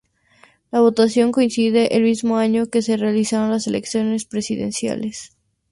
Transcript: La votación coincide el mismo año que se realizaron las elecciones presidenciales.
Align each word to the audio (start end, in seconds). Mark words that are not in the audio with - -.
La 0.71 0.79
votación 0.79 1.31
coincide 1.31 1.95
el 1.95 2.01
mismo 2.01 2.37
año 2.39 2.65
que 2.71 2.81
se 2.81 2.97
realizaron 2.97 3.51
las 3.51 3.67
elecciones 3.67 4.25
presidenciales. 4.25 5.37